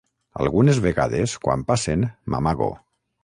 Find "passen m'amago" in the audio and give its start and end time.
1.71-2.73